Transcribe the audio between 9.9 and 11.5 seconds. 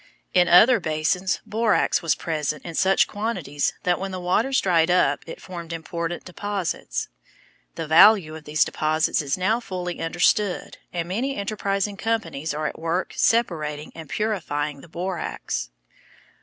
understood, and many